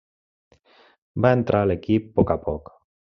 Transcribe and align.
Va 1.25 1.33
entrar 1.41 1.61
a 1.61 1.67
l'equip 1.73 2.09
a 2.11 2.13
poc 2.19 2.35
a 2.37 2.39
poc. 2.49 2.75